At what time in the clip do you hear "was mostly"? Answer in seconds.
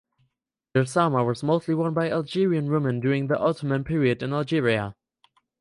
1.23-1.75